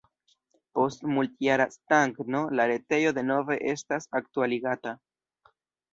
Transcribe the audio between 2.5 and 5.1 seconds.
la retejo denove estas aktualigata.